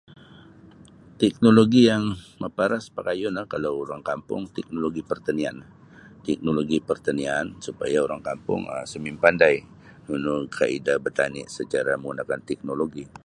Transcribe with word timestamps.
Teknoloji 1.21 1.81
yang 1.91 2.03
maparas 2.43 2.85
pakayun 2.95 3.35
um 3.41 3.45
kalau 3.53 3.71
orang 3.83 4.01
kampung 4.09 4.41
teknoloji 4.57 5.01
pertanian 5.11 5.57
teknoloji 6.27 6.77
pertanian 6.89 7.45
supaya 7.65 7.97
orang 8.07 8.21
kampung 8.29 8.61
um 8.73 8.81
sumimpandai 8.91 9.55
nunu 10.07 10.33
kaedah 10.57 10.97
bertani' 11.05 11.45
secara 11.57 11.91
menggunakan 12.01 12.39
teknologi. 12.49 13.05